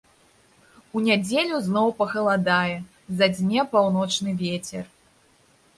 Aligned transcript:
У 0.99 1.03
нядзелю 1.07 1.59
зноў 1.67 1.87
пахаладае, 1.99 2.73
задзьме 3.21 3.61
паўночны 3.77 4.31
вецер. 4.43 4.83